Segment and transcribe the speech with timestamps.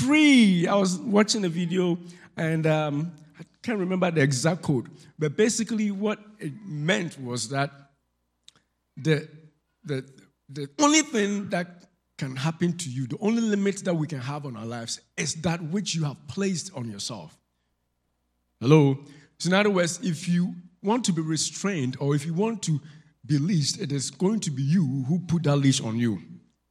[0.00, 0.66] free.
[0.66, 1.98] I was watching a video
[2.36, 4.88] and um, I can't remember the exact code,
[5.18, 7.70] but basically what it meant was that
[8.96, 9.28] the,
[9.84, 10.04] the,
[10.48, 11.84] the only thing that
[12.18, 15.34] can happen to you, the only limit that we can have on our lives is
[15.42, 17.36] that which you have placed on yourself.
[18.60, 18.98] Hello?
[19.38, 22.80] So, in other words, if you want to be restrained or if you want to
[23.26, 26.20] be leashed, it is going to be you who put that leash on you.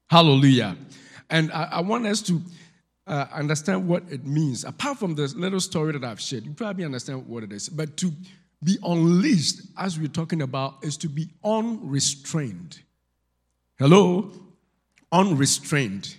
[0.10, 0.78] Hallelujah.
[1.30, 2.42] And I, I want us to
[3.08, 4.64] uh, understand what it means.
[4.64, 7.70] Apart from the little story that I've shared, you probably understand what it is.
[7.70, 8.12] But to
[8.64, 12.80] be unleashed, as we're talking about, is to be unrestrained.
[13.78, 14.32] Hello?
[15.12, 16.16] Unrestrained.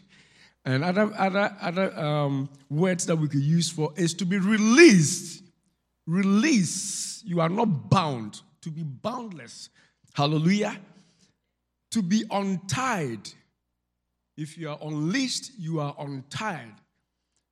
[0.65, 5.43] And other, other, other um, words that we could use for is to be released.
[6.07, 7.23] Release.
[7.25, 8.43] You are not bound.
[8.63, 9.71] To be boundless.
[10.15, 10.77] Hallelujah.
[11.93, 13.29] To be untied.
[14.37, 16.75] If you are unleashed, you are untied.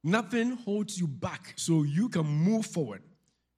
[0.06, 3.02] Nothing holds you back, so you can move forward.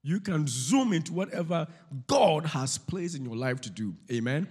[0.05, 1.67] You can zoom into whatever
[2.07, 3.97] God has placed in your life to do.
[4.13, 4.47] Amen.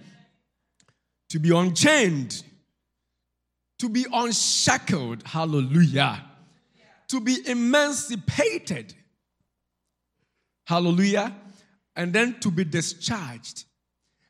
[1.30, 2.42] To be unchained,
[3.78, 5.22] to be unshackled.
[5.26, 6.22] Hallelujah.
[7.08, 8.94] To be emancipated.
[10.66, 11.34] Hallelujah.
[11.94, 13.64] And then to be discharged.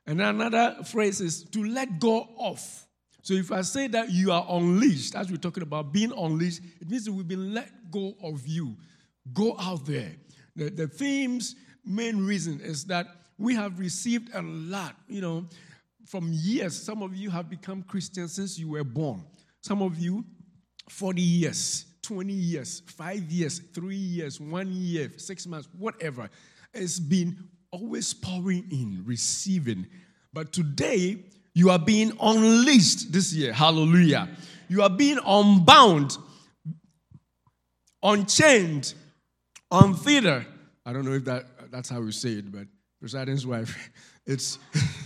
[0.06, 2.85] And another phrase is to let go of.
[3.26, 6.88] So if I say that you are unleashed, as we're talking about being unleashed, it
[6.88, 8.76] means that we've been let go of you.
[9.32, 10.12] Go out there.
[10.54, 15.44] The, the theme's main reason is that we have received a lot, you know,
[16.06, 16.80] from years.
[16.80, 19.24] Some of you have become Christians since you were born.
[19.60, 20.24] Some of you,
[20.88, 26.30] 40 years, 20 years, five years, three years, one year, six months, whatever.
[26.72, 27.36] It's been
[27.72, 29.88] always pouring in, receiving.
[30.32, 31.24] But today,
[31.56, 33.50] you are being unleashed this year.
[33.50, 34.28] Hallelujah.
[34.68, 36.18] You are being unbound,
[38.02, 38.92] unchained,
[39.70, 40.44] unfeathered.
[40.84, 42.66] I don't know if that, that's how we say it, but
[43.00, 43.74] President's wife,
[44.26, 44.58] it's,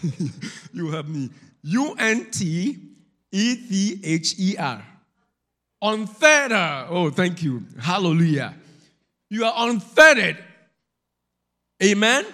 [0.72, 1.30] you have me.
[1.62, 2.78] U N T
[3.30, 4.84] E T H E R.
[5.80, 6.88] Unfettered.
[6.90, 7.64] Oh, thank you.
[7.78, 8.56] Hallelujah.
[9.28, 10.38] You are unfettered.
[11.80, 12.26] Amen.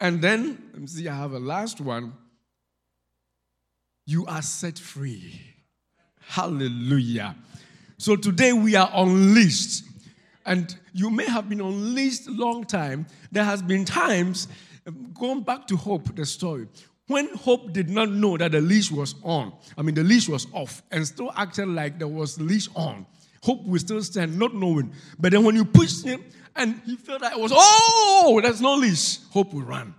[0.00, 2.12] And then, let me see, I have a last one.
[4.06, 5.40] You are set free.
[6.20, 7.36] Hallelujah.
[7.98, 9.84] So today we are unleashed.
[10.44, 13.06] And you may have been unleashed a long time.
[13.32, 14.48] There has been times,
[14.86, 16.68] um, going back to Hope, the story,
[17.08, 20.46] when Hope did not know that the leash was on, I mean, the leash was
[20.52, 23.06] off, and still acted like there was leash on.
[23.42, 24.92] Hope will still stand, not knowing.
[25.18, 26.24] But then when you push him
[26.54, 29.94] and he felt that it was, oh, there's no leash, hope will run.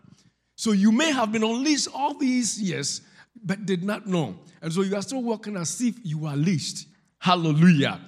[0.55, 3.01] So you may have been unleashed all these years,
[3.43, 4.37] but did not know.
[4.61, 6.87] And so you are still walking as if you are leashed.
[7.19, 8.01] Hallelujah.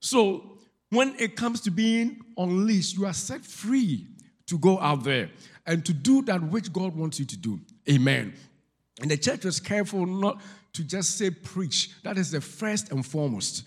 [0.00, 0.58] So
[0.90, 4.06] when it comes to being unleashed, you are set free
[4.46, 5.30] to go out there
[5.66, 7.60] and to do that which God wants you to do.
[7.88, 8.34] Amen.
[9.00, 10.40] And the church was careful not
[10.74, 11.90] to just say preach.
[12.02, 13.64] That is the first and foremost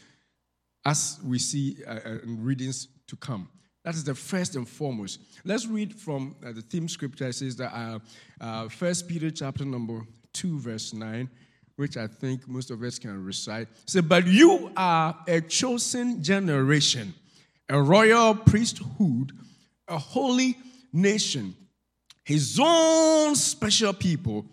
[0.88, 3.50] as we see uh, uh, in readings to come.
[3.84, 5.20] That is the first and foremost.
[5.44, 7.28] Let's read from uh, the theme scripture.
[7.28, 8.00] It says that uh,
[8.40, 11.30] uh, First Peter chapter number 2, verse 9,
[11.76, 13.68] which I think most of us can recite.
[13.86, 17.14] Say, but you are a chosen generation,
[17.68, 19.34] a royal priesthood,
[19.90, 20.58] a holy
[20.94, 21.54] nation,
[22.24, 24.46] his own special people,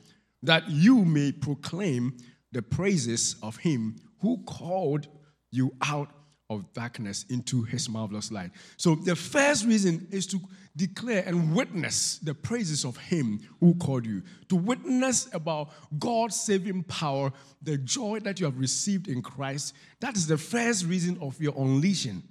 [0.43, 2.17] that you may proclaim
[2.51, 5.07] the praises of him who called
[5.53, 6.11] you out
[6.51, 8.51] of darkness into his marvelous light.
[8.77, 10.41] So, the first reason is to
[10.77, 16.83] declare and witness the praises of him who called you, to witness about God's saving
[16.85, 19.75] power, the joy that you have received in Christ.
[20.01, 22.23] That is the first reason of your unleashing.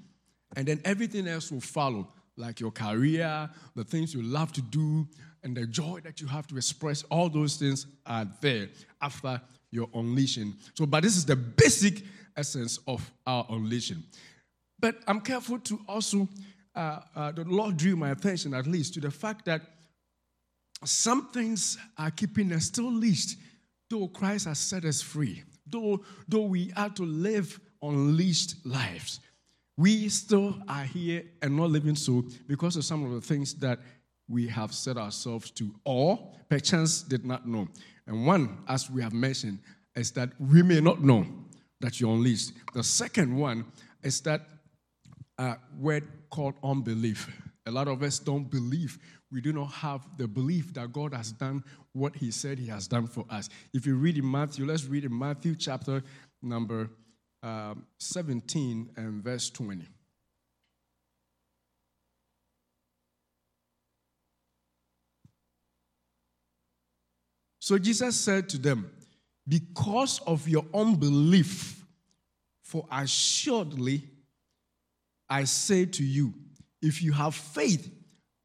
[0.55, 5.07] And then everything else will follow, like your career, the things you love to do,
[5.43, 7.03] and the joy that you have to express.
[7.09, 8.69] All those things are there
[9.01, 9.41] after
[9.71, 10.53] your unleashing.
[10.75, 12.03] So, but this is the basic
[12.37, 14.03] essence of our unleashing.
[14.79, 16.27] But I'm careful to also,
[16.75, 19.61] uh, uh, the Lord drew my attention at least to the fact that
[20.83, 23.37] some things are keeping us still leashed,
[23.89, 29.19] though Christ has set us free, though, though we are to live unleashed lives.
[29.77, 33.79] We still are here and not living so because of some of the things that
[34.27, 37.67] we have set ourselves to, or perchance did not know.
[38.07, 39.59] And one, as we have mentioned,
[39.95, 41.25] is that we may not know
[41.83, 42.53] that you're unleashed.
[42.73, 43.65] The second one
[44.03, 44.41] is that
[45.37, 47.29] uh, word called unbelief.
[47.65, 48.97] A lot of us don't believe.
[49.29, 52.87] We do not have the belief that God has done what He said He has
[52.87, 53.49] done for us.
[53.73, 56.01] If you read in Matthew, let's read in Matthew chapter
[56.41, 56.89] number
[57.43, 59.85] um, 17 and verse 20.
[67.59, 68.89] So Jesus said to them,
[69.47, 71.85] Because of your unbelief,
[72.61, 74.03] for assuredly
[75.29, 76.33] I say to you,
[76.81, 77.91] if you have faith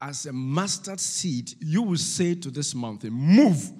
[0.01, 3.71] as a mustard seed, you will say to this mountain, Move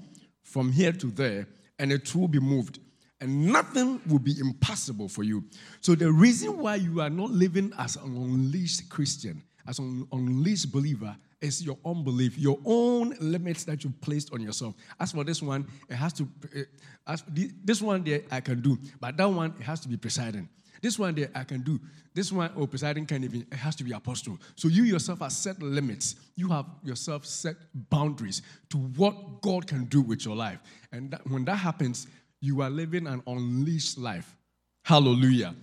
[0.43, 2.79] from here to there, and it will be moved.
[3.21, 5.43] And nothing will be impossible for you.
[5.81, 10.71] So, the reason why you are not living as an unleashed Christian, as an unleashed
[10.71, 14.75] believer, is your unbelief, your own limits that you placed on yourself.
[14.99, 16.63] As for this one, it has to, eh,
[17.07, 20.49] as this one there I can do, but that one it has to be presiding.
[20.81, 21.79] This one there I can do.
[22.13, 24.37] This one, oh, presiding can even, it has to be apostle.
[24.55, 26.15] So you yourself have set limits.
[26.35, 30.59] You have yourself set boundaries to what God can do with your life.
[30.91, 32.07] And that, when that happens,
[32.41, 34.35] you are living an unleashed life.
[34.83, 35.53] Hallelujah.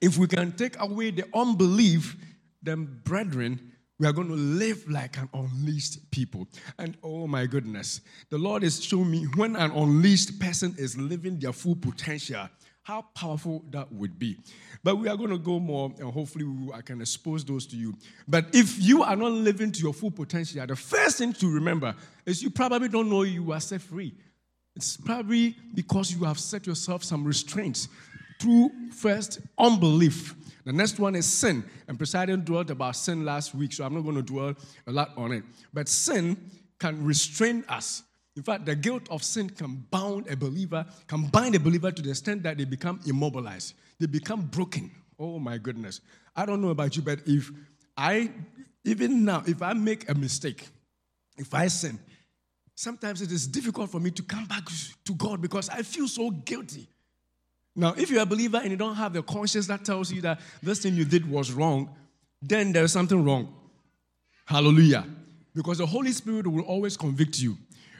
[0.00, 2.16] If we can take away the unbelief,
[2.62, 6.46] then, brethren, we are going to live like an unleashed people.
[6.78, 11.38] And oh my goodness, the Lord is showing me when an unleashed person is living
[11.38, 12.48] their full potential,
[12.82, 14.36] how powerful that would be.
[14.84, 17.76] But we are going to go more, and hopefully, we, I can expose those to
[17.76, 17.94] you.
[18.28, 21.94] But if you are not living to your full potential, the first thing to remember
[22.24, 24.14] is you probably don't know you are set free.
[24.76, 27.88] It's probably because you have set yourself some restraints
[28.38, 30.35] through first unbelief.
[30.66, 31.64] The next one is sin.
[31.88, 34.54] And Poseidon dwelt about sin last week, so I'm not going to dwell
[34.86, 35.44] a lot on it.
[35.72, 36.36] But sin
[36.78, 38.02] can restrain us
[38.36, 42.02] in fact, the guilt of sin can bound a believer, can bind a believer to
[42.02, 43.74] the extent that they become immobilized.
[43.98, 44.90] They become broken.
[45.18, 46.02] Oh my goodness.
[46.34, 47.50] I don't know about you, but if
[47.96, 48.30] I,
[48.84, 50.68] even now, if I make a mistake,
[51.38, 51.98] if I sin,
[52.74, 54.64] sometimes it is difficult for me to come back
[55.06, 56.86] to God because I feel so guilty.
[57.78, 60.40] Now, if you're a believer and you don't have the conscience that tells you that
[60.62, 61.94] this thing you did was wrong,
[62.40, 63.54] then there's something wrong.
[64.46, 65.04] Hallelujah.
[65.54, 67.56] Because the Holy Spirit will always convict you.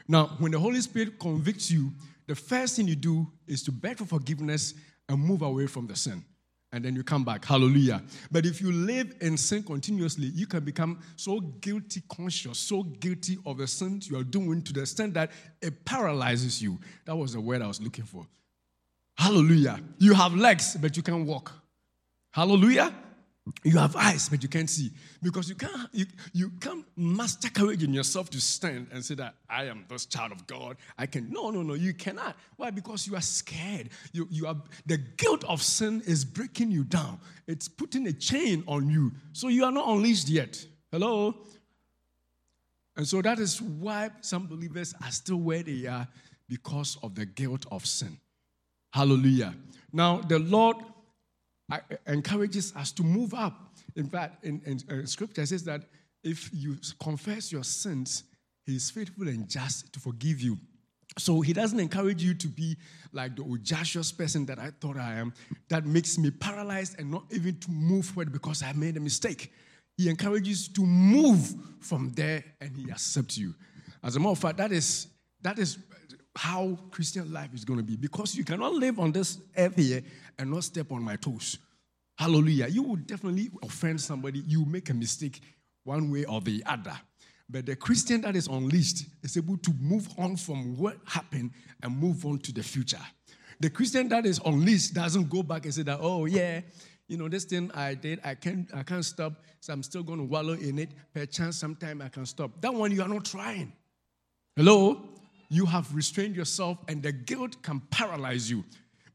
[0.07, 1.91] Now, when the Holy Spirit convicts you,
[2.25, 4.73] the first thing you do is to beg for forgiveness
[5.07, 6.23] and move away from the sin.
[6.71, 7.45] And then you come back.
[7.45, 8.01] Hallelujah.
[8.31, 13.37] But if you live in sin continuously, you can become so guilty conscious, so guilty
[13.45, 15.31] of the sins you are doing to the extent that
[15.61, 16.79] it paralyzes you.
[17.05, 18.27] That was the word I was looking for.
[19.17, 19.79] Hallelujah.
[19.97, 21.51] You have legs, but you can't walk.
[22.31, 22.93] Hallelujah.
[23.63, 24.91] You have eyes, but you can't see.
[25.23, 29.35] Because you can't, you, you can't master courage in yourself to stand and say that
[29.49, 30.77] I am this child of God.
[30.97, 31.31] I can.
[31.31, 32.35] No, no, no, you cannot.
[32.57, 32.69] Why?
[32.71, 33.89] Because you are scared.
[34.11, 34.55] You, you are
[34.85, 37.19] the guilt of sin is breaking you down.
[37.47, 39.13] It's putting a chain on you.
[39.31, 40.63] So you are not unleashed yet.
[40.91, 41.35] Hello?
[42.97, 46.07] And so that is why some believers are still where they are
[46.49, 48.17] because of the guilt of sin.
[48.93, 49.53] Hallelujah.
[49.91, 50.77] Now, the Lord
[52.05, 53.73] encourages us to move up.
[53.95, 55.83] In fact, in, in, in uh, scripture says that
[56.23, 58.23] if you confess your sins,
[58.65, 60.57] he is faithful and just to forgive you.
[61.17, 62.77] So he doesn't encourage you to be
[63.11, 65.33] like the audacious person that I thought I am,
[65.69, 69.51] that makes me paralyzed and not even to move forward because I made a mistake.
[69.97, 73.55] He encourages you to move from there and he accepts you.
[74.03, 75.07] As a matter of fact, that is
[75.41, 75.77] that is
[76.37, 80.03] how Christian life is going to be because you cannot live on this earth here
[80.37, 81.57] and not step on my toes.
[82.15, 82.67] Hallelujah.
[82.67, 84.43] You will definitely offend somebody.
[84.45, 85.41] You make a mistake
[85.83, 86.97] one way or the other.
[87.49, 91.51] But the Christian that is unleashed is able to move on from what happened
[91.81, 93.01] and move on to the future.
[93.59, 96.61] The Christian that is unleashed doesn't go back and say that, oh, yeah,
[97.07, 100.19] you know, this thing I did, I can't, I can't stop, so I'm still going
[100.19, 100.89] to wallow in it.
[101.13, 102.51] Perchance sometime I can stop.
[102.61, 103.71] That one you are not trying.
[104.55, 105.16] Hello?
[105.49, 108.63] You have restrained yourself, and the guilt can paralyze you.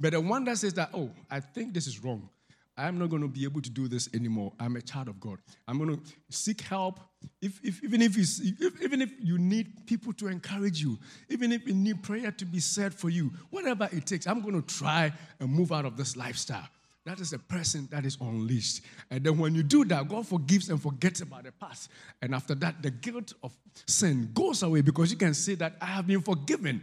[0.00, 2.28] But the one that says that, oh, I think this is wrong.
[2.76, 4.52] I'm not going to be able to do this anymore.
[4.58, 5.38] I'm a child of God.
[5.68, 7.00] I'm going to seek help.
[7.40, 10.98] If, if, even, if, if, even if you need people to encourage you,
[11.28, 14.60] even if you need prayer to be said for you, whatever it takes, I'm going
[14.60, 16.66] to try and move out of this lifestyle.
[17.04, 18.82] That is a person that is unleashed.
[19.10, 21.90] And then when you do that, God forgives and forgets about the past.
[22.20, 23.52] And after that, the guilt of
[23.86, 26.82] sin goes away because you can say that I have been forgiven.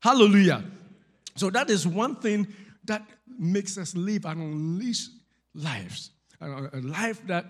[0.00, 0.64] Hallelujah.
[1.36, 2.46] So that is one thing
[2.84, 3.06] that
[3.38, 5.10] makes us live an unleashed
[5.54, 6.10] lives,
[6.40, 7.44] a life that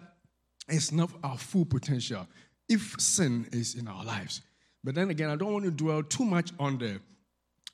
[0.68, 2.26] is not our full potential
[2.68, 4.42] if sin is in our lives.
[4.84, 6.98] But then again, I don't want to dwell too much on there.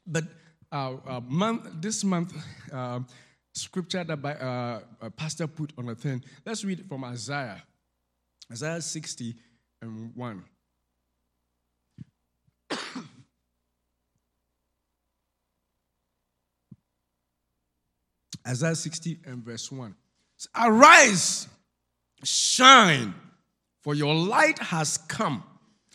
[0.07, 0.25] But
[0.71, 2.35] uh, uh, month, this month,
[2.73, 3.01] uh,
[3.55, 6.23] scripture that by, uh, a pastor put on the thing.
[6.45, 7.63] Let's read from Isaiah,
[8.51, 9.35] Isaiah 60
[9.81, 10.45] and 1.
[18.47, 19.95] Isaiah 60 and verse 1.
[20.57, 21.49] Arise,
[22.23, 23.15] shine,
[23.83, 25.43] for your light has come,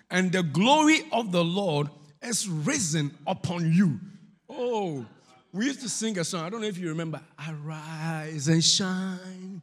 [0.09, 1.89] and the glory of the Lord
[2.21, 3.99] is risen upon you.
[4.49, 5.05] Oh,
[5.51, 6.45] we used to sing a song.
[6.45, 7.21] I don't know if you remember.
[7.47, 9.61] Arise and shine,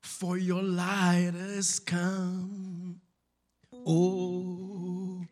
[0.00, 3.00] for your light has come.
[3.86, 5.24] Oh,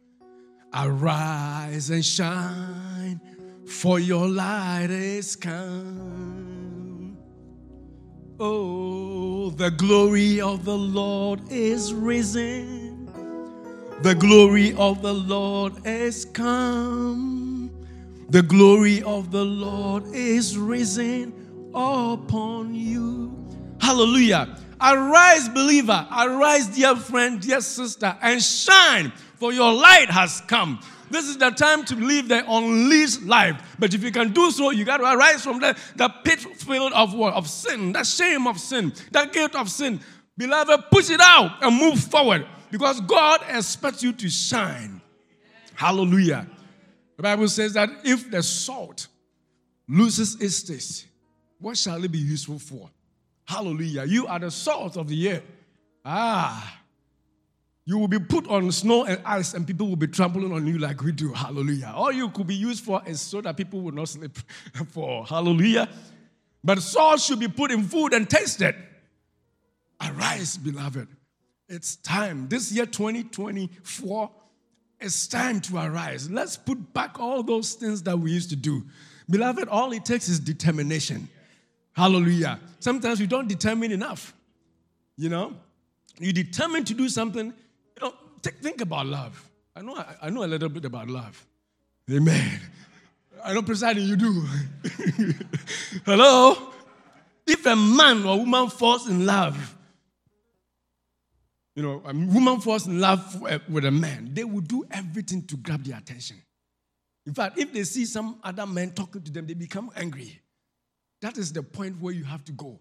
[0.73, 3.21] arise and shine,
[3.67, 7.19] for your light is come.
[8.39, 13.07] Oh, the glory of the Lord is risen.
[14.03, 17.36] The glory of the Lord is come.
[18.29, 21.33] The glory of the Lord is risen
[21.73, 23.49] upon you.
[23.81, 24.59] Hallelujah.
[24.81, 26.07] Arise, believer.
[26.11, 30.81] Arise, dear friend, dear sister, and shine, for your light has come.
[31.09, 33.77] This is the time to live the unleashed life.
[33.79, 36.93] But if you can do so, you got to arise from the, the pit field
[36.95, 37.35] of what?
[37.35, 40.01] Of sin, that shame of sin, that guilt of sin.
[40.37, 45.01] Beloved, push it out and move forward because God expects you to shine.
[45.75, 46.49] Hallelujah.
[47.17, 49.09] The Bible says that if the salt
[49.89, 51.07] loses its taste,
[51.59, 52.91] what shall it be useful for?
[53.45, 54.05] Hallelujah.
[54.05, 55.43] You are the salt of the earth.
[56.05, 56.81] Ah.
[57.85, 60.79] You will be put on snow and ice, and people will be trampling on you
[60.79, 61.33] like we do.
[61.33, 61.93] Hallelujah.
[61.95, 64.37] All you could be used for is so that people will not sleep
[64.89, 65.25] for.
[65.25, 65.89] Hallelujah.
[66.65, 68.75] But salt should be put in food and tasted.
[70.03, 71.07] Arise, beloved.
[71.69, 72.49] It's time.
[72.49, 74.31] This year, 2024,
[75.01, 76.31] it's time to arise.
[76.31, 78.85] Let's put back all those things that we used to do.
[79.29, 81.29] Beloved, all it takes is determination.
[81.93, 82.61] Hallelujah.
[82.81, 84.35] Sometimes we don't determine enough.
[85.17, 85.55] You know,
[86.19, 87.47] you determine to do something.
[87.47, 89.51] You know, think, think about love.
[89.75, 91.45] I know, I, I know a little bit about love.
[92.11, 92.61] Amen.
[93.45, 94.45] I know precisely you do.
[96.05, 96.73] Hello?
[97.47, 99.76] If a man or woman falls in love,
[101.77, 105.43] you know, a woman falls in love eh, with a man, they will do everything
[105.43, 106.43] to grab their attention.
[107.27, 110.41] In fact, if they see some other man talking to them, they become angry.
[111.21, 112.81] That is the point where you have to go.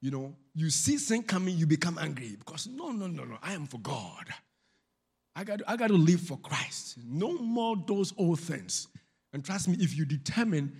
[0.00, 3.54] You know, you see sin coming, you become angry because no, no, no, no, I
[3.54, 4.26] am for God.
[5.34, 6.98] I got, I got to live for Christ.
[7.04, 8.86] No more those old things.
[9.32, 10.72] And trust me, if you determine,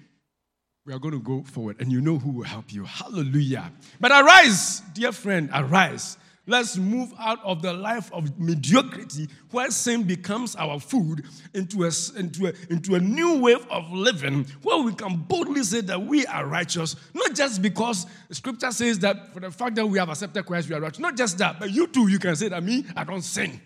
[0.87, 2.85] we are going to go forward and you know who will help you.
[2.85, 3.73] Hallelujah.
[4.01, 6.17] But arise, dear friend, arise.
[6.49, 11.25] Let's move out of the life of mediocrity where sin becomes our food
[11.55, 15.81] into a, into, a, into a new wave of living where we can boldly say
[15.83, 19.99] that we are righteous, not just because scripture says that for the fact that we
[19.99, 21.01] have accepted Christ, we are righteous.
[21.01, 23.61] Not just that, but you too, you can say that me, I don't sin.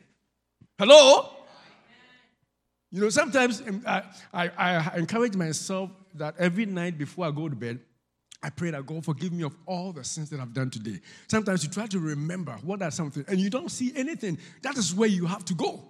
[0.78, 1.36] Hello?
[2.90, 7.48] You know, sometimes um, I, I, I encourage myself that every night before I go
[7.48, 7.78] to bed,
[8.42, 11.00] I pray that God forgive me of all the sins that I've done today.
[11.28, 14.38] Sometimes you try to remember what are something and you don't see anything.
[14.62, 15.82] That is where you have to go.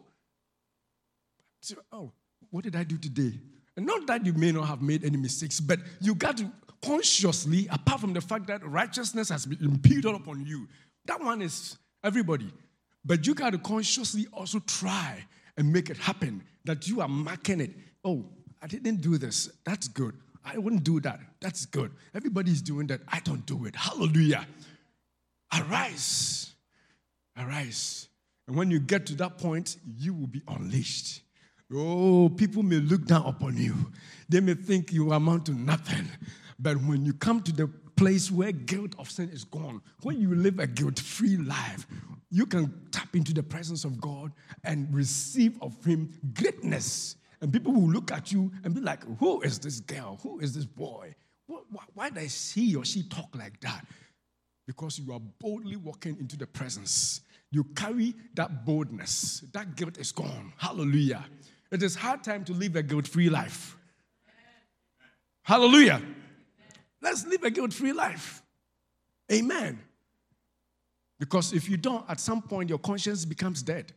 [1.61, 2.13] So, oh,
[2.51, 3.39] what did I do today?
[3.77, 6.51] And not that you may not have made any mistakes, but you got to
[6.83, 10.67] consciously, apart from the fact that righteousness has been imputed upon you,
[11.05, 12.51] that one is everybody.
[13.05, 15.25] But you got to consciously also try
[15.57, 17.71] and make it happen that you are marking it.
[18.05, 18.25] Oh,
[18.63, 19.51] I didn't do this.
[19.65, 20.15] That's good.
[20.53, 21.21] I wouldn't do that.
[21.41, 21.93] That's good.
[22.15, 23.01] Everybody's doing that.
[23.09, 23.77] I don't do it.
[23.77, 24.47] Hallelujah.
[25.59, 26.55] Arise.
[27.39, 28.09] Arise.
[28.47, 31.23] And when you get to that point, you will be unleashed.
[31.73, 33.75] Oh, people may look down upon you.
[34.29, 36.09] They may think you amount to nothing.
[36.59, 40.35] But when you come to the place where guilt of sin is gone, when you
[40.35, 41.87] live a guilt free life,
[42.31, 44.33] you can tap into the presence of God
[44.65, 49.41] and receive of Him greatness and people will look at you and be like, Who
[49.43, 50.19] is this girl?
[50.23, 51.15] Who is this boy?
[51.95, 53.85] Why does he or she talk like that?
[54.67, 57.23] Because you are boldly walking into the presence.
[57.51, 59.43] You carry that boldness.
[59.53, 60.53] That guilt is gone.
[60.57, 61.25] Hallelujah.
[61.73, 63.77] It is hard time to live a guilt free life.
[65.43, 66.01] Hallelujah.
[67.03, 68.43] Let's live a guilt free life.
[69.33, 69.81] Amen.
[71.19, 73.93] Because if you don't, at some point your conscience becomes dead.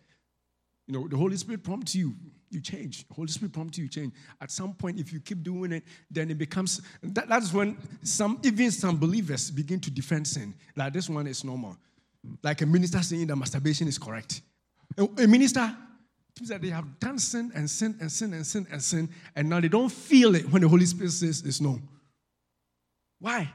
[0.87, 2.13] You know, the Holy Spirit prompts you
[2.53, 3.05] you change.
[3.11, 4.13] Holy Spirit prompts you, you change.
[4.39, 8.39] At some point, if you keep doing it, then it becomes that, that's when some
[8.43, 10.53] even some believers begin to defend sin.
[10.75, 11.77] Like this one is normal.
[12.41, 14.41] Like a minister saying that masturbation is correct.
[14.97, 15.75] A, a minister
[16.47, 19.59] that they have done sin and sin and sin and sin and sin, and now
[19.59, 21.79] they don't feel it when the Holy Spirit says it's no.
[23.19, 23.51] Why?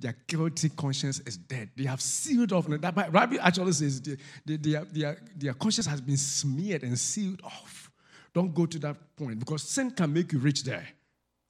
[0.00, 1.70] Their guilty conscience is dead.
[1.76, 2.66] They have sealed off.
[2.68, 7.90] That Rabbi actually says their, their, their, their conscience has been smeared and sealed off.
[8.34, 10.86] Don't go to that point because sin can make you rich there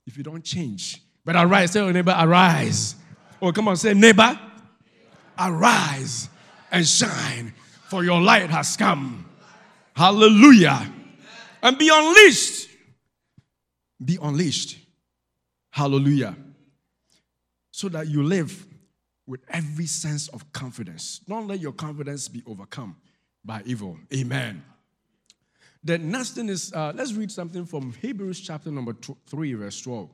[0.06, 1.00] if you don't change.
[1.24, 1.72] But arise.
[1.72, 2.96] Tell your neighbor, arise.
[3.40, 4.38] Oh, come on, say, neighbor,
[5.38, 6.28] arise
[6.70, 7.54] and shine,
[7.88, 9.24] for your light has come.
[9.96, 10.92] Hallelujah.
[11.62, 12.68] And be unleashed.
[14.04, 14.78] Be unleashed.
[15.70, 16.36] Hallelujah.
[17.76, 18.68] So that you live
[19.26, 21.18] with every sense of confidence.
[21.26, 22.94] Don't let your confidence be overcome
[23.44, 23.98] by evil.
[24.14, 24.62] Amen.
[25.82, 28.94] The next thing is uh, let's read something from Hebrews chapter number
[29.26, 30.08] 3, verse 12.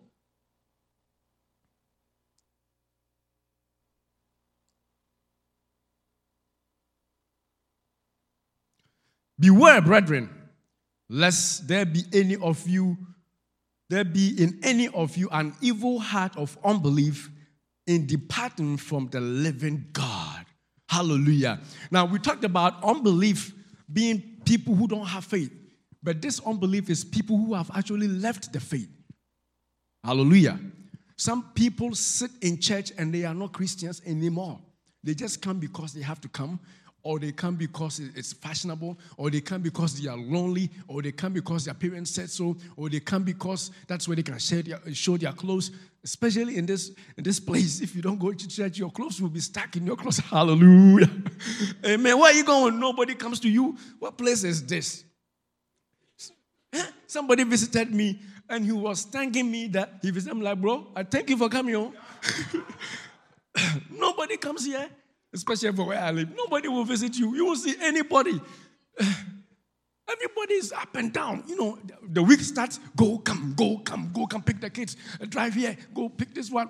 [9.39, 10.31] Beware, brethren,
[11.11, 12.97] lest there be any of you,
[13.91, 17.31] there be in any of you an evil heart of unbelief
[17.91, 20.47] in departing from the living God.
[20.89, 21.59] Hallelujah.
[21.91, 23.53] Now, we talked about unbelief
[23.93, 25.53] being people who don't have faith,
[26.01, 28.89] but this unbelief is people who have actually left the faith.
[30.05, 30.61] Hallelujah.
[31.17, 34.61] Some people sit in church and they are not Christians anymore.
[35.03, 36.61] They just come because they have to come,
[37.03, 41.13] or they come because it's fashionable, or they come because they are lonely, or they
[41.13, 44.95] come because their parents said so, or they come because that's where they can their,
[44.95, 45.71] show their clothes.
[46.03, 49.29] Especially in this, in this place, if you don't go to church, your clothes will
[49.29, 50.19] be stuck in your clothes.
[50.31, 51.11] Hallelujah.
[51.85, 52.19] Amen.
[52.19, 52.79] Where are you going?
[52.79, 53.77] Nobody comes to you.
[53.99, 55.05] What place is this?
[57.07, 60.33] Somebody visited me and he was thanking me that he visited.
[60.33, 61.95] I'm like, bro, I thank you for coming home.
[63.91, 64.89] Nobody comes here
[65.33, 66.35] especially for where I live.
[66.37, 67.35] Nobody will visit you.
[67.35, 68.41] You won't see anybody.
[70.11, 71.45] Everybody is up and down.
[71.47, 75.27] You know, the week starts, go, come, go, come, go, come, pick the kids, uh,
[75.27, 76.69] drive here, go pick this one,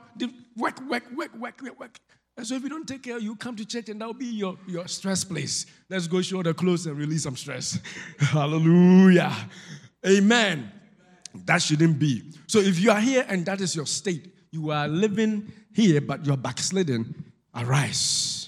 [0.56, 1.98] work, work, work, work, work, work.
[2.36, 4.56] And so if you don't take care, you come to church and that'll be your,
[4.66, 5.66] your stress place.
[5.88, 7.78] Let's go show the clothes and release some stress.
[8.18, 9.34] Hallelujah.
[10.06, 10.70] Amen.
[11.46, 12.22] That shouldn't be.
[12.46, 16.26] So if you are here and that is your state, you are living here, but
[16.26, 17.14] you're backsliding,
[17.54, 18.39] arise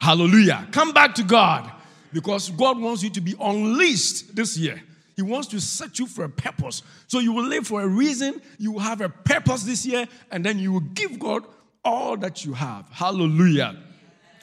[0.00, 0.68] Hallelujah.
[0.70, 1.70] Come back to God
[2.12, 4.82] because God wants you to be unleashed this year.
[5.16, 6.82] He wants to set you for a purpose.
[7.08, 10.44] So you will live for a reason, you will have a purpose this year, and
[10.44, 11.44] then you will give God
[11.84, 12.88] all that you have.
[12.90, 13.76] Hallelujah.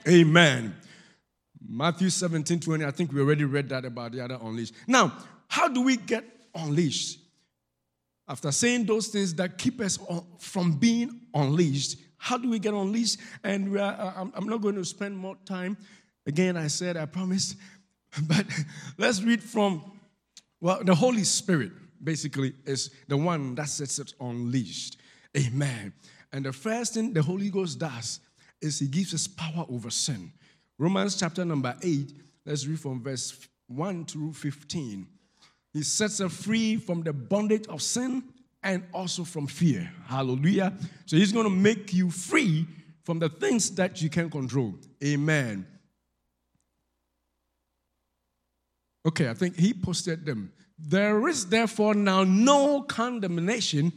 [0.08, 0.76] Amen.
[1.68, 4.74] Matthew 17 20, I think we already read that about the other unleashed.
[4.86, 5.14] Now,
[5.48, 7.20] how do we get unleashed?
[8.28, 10.00] After saying those things that keep us
[10.40, 13.20] from being unleashed, how do we get unleashed?
[13.44, 15.78] And are, uh, I'm not going to spend more time.
[16.26, 17.56] Again, I said, I promised.
[18.28, 18.46] But
[18.98, 20.00] let's read from,
[20.60, 21.72] well, the Holy Spirit
[22.04, 24.98] basically is the one that sets us unleashed.
[25.38, 25.94] Amen.
[26.34, 28.22] And the first thing the Holy Ghost does
[28.60, 30.32] is he gives us power over sin.
[30.80, 32.12] Romans chapter number 8,
[32.46, 35.06] let's read from verse 1 through 15.
[35.74, 38.24] He sets us free from the bondage of sin
[38.66, 39.90] and also from fear.
[40.08, 40.74] Hallelujah.
[41.06, 42.66] So he's going to make you free
[43.04, 44.74] from the things that you can control.
[45.04, 45.68] Amen.
[49.08, 50.52] Okay, I think he posted them.
[50.80, 53.94] There is therefore now no condemnation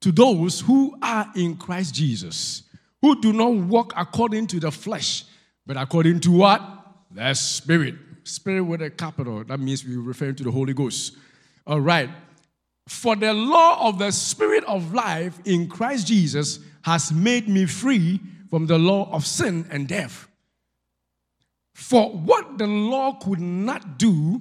[0.00, 2.62] to those who are in Christ Jesus,
[3.02, 5.24] who do not walk according to the flesh,
[5.66, 6.62] but according to what?
[7.10, 7.96] The Spirit.
[8.24, 9.44] Spirit with a capital.
[9.44, 11.16] That means we're referring to the Holy Ghost.
[11.66, 12.08] All right.
[12.88, 18.18] For the law of the Spirit of life in Christ Jesus has made me free
[18.48, 20.26] from the law of sin and death.
[21.74, 24.40] For what the law could not do,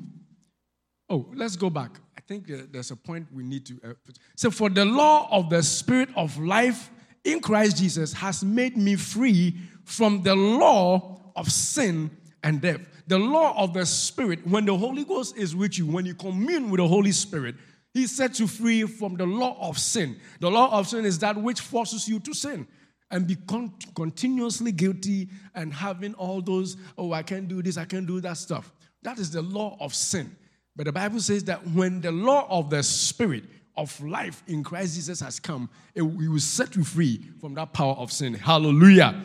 [1.10, 2.00] oh, let's go back.
[2.18, 3.80] I think there's a point we need to.
[3.84, 3.94] Uh,
[4.38, 6.90] so, for the law of the Spirit of life
[7.26, 12.10] in Christ Jesus has made me free from the law of sin
[12.44, 12.80] and death.
[13.08, 16.70] The law of the Spirit, when the Holy Ghost is with you, when you commune
[16.70, 17.56] with the Holy Spirit,
[17.98, 20.18] he set you free from the law of sin.
[20.40, 22.68] The law of sin is that which forces you to sin
[23.10, 27.86] and be con- continuously guilty and having all those, oh, I can't do this, I
[27.86, 28.72] can't do that stuff.
[29.04, 30.36] That is the law of sin.
[30.76, 34.96] But the Bible says that when the law of the Spirit of life in Christ
[34.96, 38.34] Jesus has come, it, we will set you free from that power of sin.
[38.34, 39.24] Hallelujah.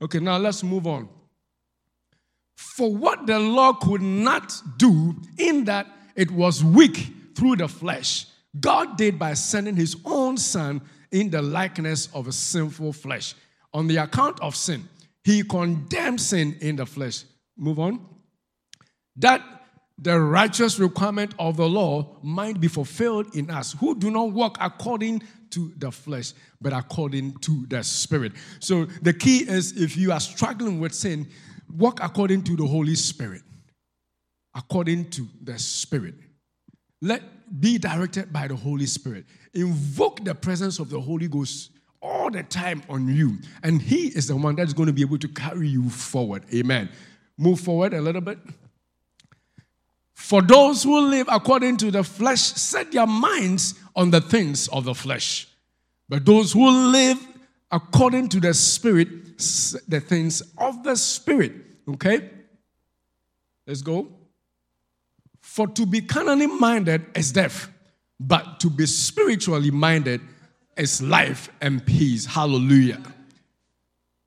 [0.00, 1.08] Okay, now let's move on.
[2.54, 8.26] For what the law could not do, in that it was weak through the flesh,
[8.58, 13.34] God did by sending his own son in the likeness of a sinful flesh.
[13.72, 14.88] On the account of sin,
[15.24, 17.24] he condemned sin in the flesh.
[17.56, 18.04] Move on.
[19.16, 19.42] That
[19.98, 24.58] the righteous requirement of the law might be fulfilled in us who do not walk
[24.60, 28.32] according to the flesh, but according to the spirit.
[28.58, 31.28] So the key is if you are struggling with sin,
[31.72, 33.42] walk according to the Holy Spirit.
[34.54, 36.14] According to the Spirit.
[37.04, 39.26] Let be directed by the Holy Spirit.
[39.52, 43.36] Invoke the presence of the Holy Ghost all the time on you.
[43.62, 46.44] And He is the one that's going to be able to carry you forward.
[46.54, 46.88] Amen.
[47.36, 48.38] Move forward a little bit.
[50.14, 54.84] For those who live according to the flesh set their minds on the things of
[54.84, 55.46] the flesh.
[56.08, 57.18] But those who live
[57.70, 59.36] according to the Spirit,
[59.88, 61.52] the things of the Spirit.
[61.86, 62.30] Okay?
[63.66, 64.08] Let's go.
[65.54, 67.70] For to be carnally minded is death,
[68.18, 70.20] but to be spiritually minded
[70.76, 72.26] is life and peace.
[72.26, 73.00] Hallelujah.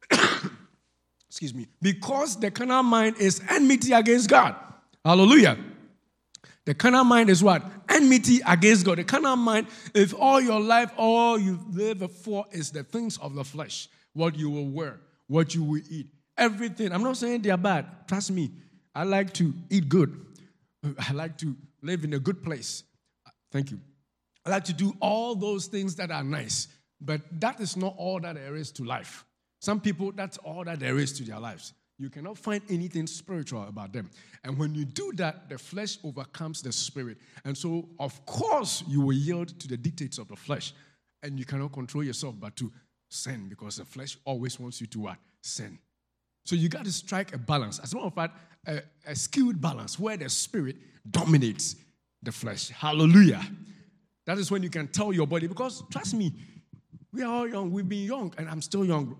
[1.30, 1.68] Excuse me.
[1.82, 4.56] Because the carnal mind is enmity against God.
[5.04, 5.58] Hallelujah.
[6.64, 7.62] The carnal mind is what?
[7.90, 8.98] Enmity against God.
[8.98, 13.36] The carnal mind, if all your life, all you live for is the things of
[13.36, 16.94] the flesh, what you will wear, what you will eat, everything.
[16.94, 18.08] I'm not saying they are bad.
[18.08, 18.50] Trust me.
[18.96, 20.27] I like to eat good.
[20.98, 22.84] I like to live in a good place.
[23.52, 23.80] Thank you.
[24.46, 26.68] I like to do all those things that are nice,
[27.02, 29.26] but that is not all that there is to life.
[29.60, 31.74] Some people, that's all that there is to their lives.
[32.00, 34.10] You cannot find anything spiritual about them.
[34.44, 37.18] And when you do that, the flesh overcomes the spirit.
[37.44, 40.74] And so, of course, you will yield to the dictates of the flesh.
[41.24, 42.72] And you cannot control yourself but to
[43.10, 45.18] sin because the flesh always wants you to what?
[45.42, 45.80] Sin.
[46.48, 47.78] So you got to strike a balance.
[47.80, 50.78] As a matter of fact, a, a skewed balance where the spirit
[51.12, 51.76] dominates
[52.24, 52.70] the flesh.
[52.70, 53.46] Hallelujah.
[54.26, 56.32] That is when you can tell your body, because trust me,
[57.12, 57.70] we are all young.
[57.70, 59.18] We've been young, and I'm still young.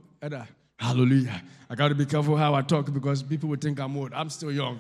[0.80, 1.42] Hallelujah.
[1.70, 4.14] I got to be careful how I talk because people would think I'm old.
[4.14, 4.80] I'm still young.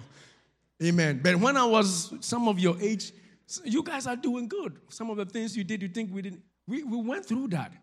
[0.81, 1.19] Amen.
[1.21, 3.11] But when I was some of your age,
[3.65, 4.79] you guys are doing good.
[4.87, 6.43] Some of the things you did, you think we didn't.
[6.65, 7.73] We, we went through that.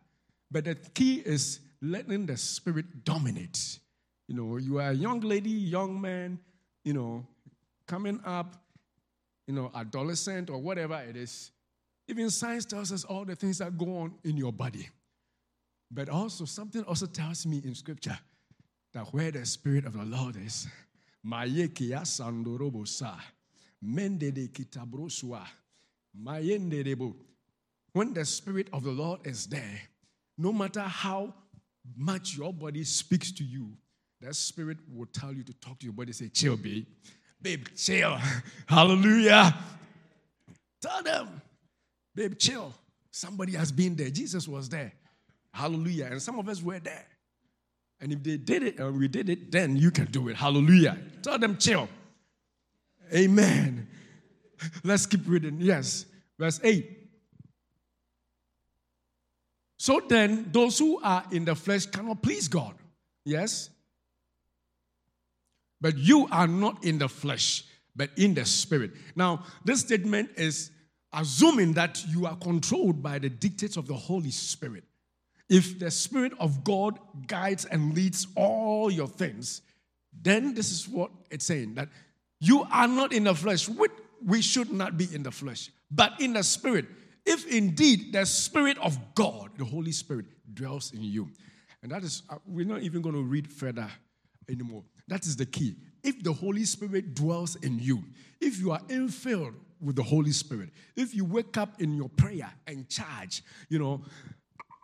[0.50, 3.80] But the key is letting the spirit dominate.
[4.26, 6.38] You know, you are a young lady, young man,
[6.82, 7.26] you know,
[7.86, 8.54] coming up,
[9.46, 11.50] you know, adolescent or whatever it is.
[12.08, 14.88] Even science tells us all the things that go on in your body.
[15.90, 18.18] But also, something also tells me in scripture
[18.92, 20.66] that where the Spirit of the Lord is,
[27.92, 29.80] when the Spirit of the Lord is there,
[30.36, 31.34] no matter how
[31.96, 33.72] much your body speaks to you,
[34.24, 36.86] that Spirit will tell you to talk to your body, say, chill, babe.
[37.42, 38.18] Babe, chill.
[38.66, 39.54] Hallelujah.
[40.80, 41.42] Tell them,
[42.14, 42.72] babe, chill.
[43.10, 44.08] Somebody has been there.
[44.08, 44.92] Jesus was there.
[45.52, 46.06] Hallelujah.
[46.10, 47.06] And some of us were there.
[48.00, 50.36] And if they did it and we did it, then you can do it.
[50.36, 50.98] Hallelujah.
[51.22, 51.88] Tell them chill.
[53.14, 53.86] Amen.
[54.82, 55.58] Let's keep reading.
[55.60, 56.06] Yes.
[56.38, 56.90] Verse 8.
[59.78, 62.74] So then, those who are in the flesh cannot please God.
[63.24, 63.68] Yes?
[65.84, 67.62] But you are not in the flesh,
[67.94, 68.92] but in the spirit.
[69.14, 70.70] Now, this statement is
[71.12, 74.84] assuming that you are controlled by the dictates of the Holy Spirit.
[75.50, 79.60] If the Spirit of God guides and leads all your things,
[80.22, 81.90] then this is what it's saying that
[82.40, 83.68] you are not in the flesh.
[84.24, 86.86] We should not be in the flesh, but in the Spirit.
[87.26, 91.28] If indeed the Spirit of God, the Holy Spirit, dwells in you.
[91.82, 93.90] And that is, uh, we're not even going to read further
[94.48, 94.84] anymore.
[95.08, 95.76] That is the key.
[96.02, 98.04] If the Holy Spirit dwells in you,
[98.40, 102.52] if you are infilled with the Holy Spirit, if you wake up in your prayer
[102.66, 104.04] and charge, you know,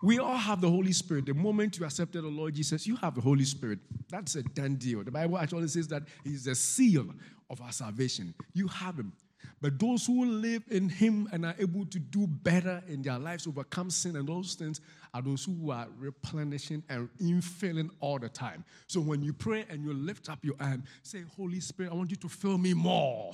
[0.02, 1.26] we all have the Holy Spirit.
[1.26, 3.80] The moment you accepted the Lord Jesus, you have the Holy Spirit.
[4.08, 5.04] That's a done deal.
[5.04, 7.06] The Bible actually says that He's the seal
[7.50, 8.34] of our salvation.
[8.54, 9.12] You have Him.
[9.60, 13.46] But those who live in Him and are able to do better in their lives,
[13.46, 14.80] overcome sin and those things,
[15.12, 18.64] are those who are replenishing and infilling all the time.
[18.86, 22.10] So when you pray and you lift up your hand, say, Holy Spirit, I want
[22.10, 23.32] you to fill me more.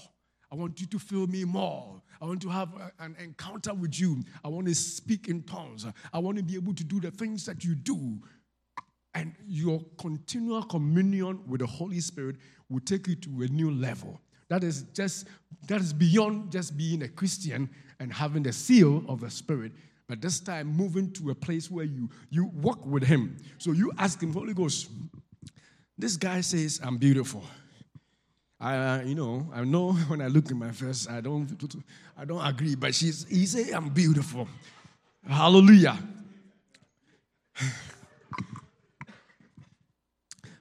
[0.51, 2.01] I want you to fill me more.
[2.21, 4.23] I want to have a, an encounter with you.
[4.45, 5.87] I want to speak in tongues.
[6.13, 8.19] I want to be able to do the things that you do.
[9.15, 12.37] And your continual communion with the Holy Spirit
[12.69, 14.21] will take you to a new level.
[14.49, 15.27] That is just
[15.69, 19.73] that is beyond just being a Christian and having the seal of the Spirit,
[20.09, 23.37] but this time moving to a place where you you walk with Him.
[23.59, 24.89] So you ask Him, Holy Ghost.
[25.99, 27.43] This guy says, "I'm beautiful."
[28.59, 31.79] I, uh, you know, I know when I look in my face, I don't,
[32.17, 32.75] I don't agree.
[32.75, 34.49] But she's, he say I'm beautiful.
[35.29, 35.99] Hallelujah.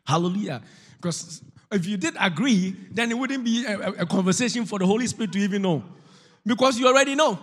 [0.05, 0.61] Hallelujah.
[0.97, 1.41] Because
[1.71, 5.32] if you did agree, then it wouldn't be a, a, conversation for the Holy Spirit
[5.34, 5.84] to even know.
[6.45, 7.39] Because you already know.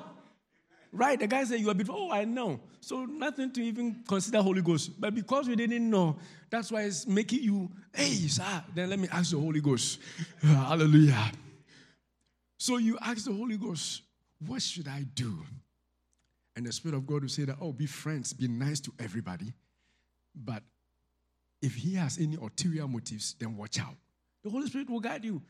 [0.92, 1.18] Right?
[1.18, 2.08] The guy said you are beautiful.
[2.08, 2.60] Oh, I know.
[2.80, 5.00] So nothing to even consider Holy Ghost.
[5.00, 6.16] But because we didn't know,
[6.50, 9.98] that's why it's making you, hey, sir, then let me ask the Holy Ghost.
[10.42, 11.32] Hallelujah.
[12.58, 14.02] So you ask the Holy Ghost,
[14.46, 15.38] what should I do?
[16.54, 19.52] And the Spirit of God will say that, oh, be friends, be nice to everybody.
[20.34, 20.62] But
[21.62, 23.94] if he has any ulterior motives, then watch out.
[24.42, 25.42] The Holy Spirit will guide you.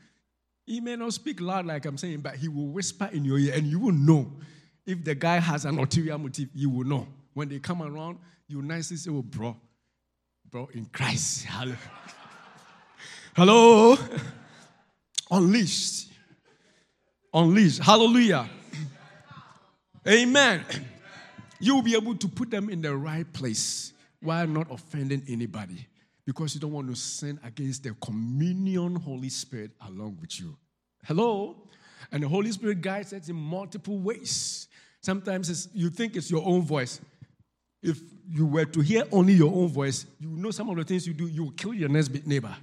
[0.65, 3.53] He may not speak loud like I'm saying, but he will whisper in your ear
[3.55, 4.31] and you will know.
[4.85, 7.07] If the guy has an ulterior motive, you will know.
[7.33, 9.57] When they come around, you nicely say, Oh, bro,
[10.49, 11.45] bro, in Christ.
[11.49, 11.75] Hello.
[13.35, 13.97] Hello.
[15.31, 16.09] Unleashed.
[17.33, 17.79] Unleashed.
[17.79, 18.47] Hallelujah.
[20.07, 20.63] Amen.
[21.59, 25.87] You will be able to put them in the right place while not offending anybody
[26.25, 30.55] because you don't want to sin against the communion Holy Spirit along with you.
[31.05, 31.67] Hello?
[32.11, 34.67] And the Holy Spirit guides us in multiple ways.
[35.01, 37.01] Sometimes you think it's your own voice.
[37.81, 41.05] If you were to hear only your own voice, you know some of the things
[41.05, 42.55] you do, you will kill your next neighbor.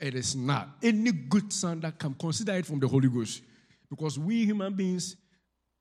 [0.00, 0.68] It is not.
[0.82, 3.42] Any good sound that can consider it from the Holy Ghost.
[3.88, 5.16] Because we human beings,